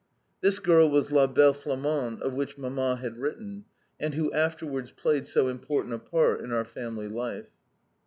[0.41, 3.65] This girl was "La Belle Flamande" of whom Mamma had written,
[3.99, 7.51] and who afterwards played so important a part in our family life.